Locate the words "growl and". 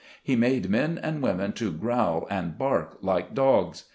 1.71-2.57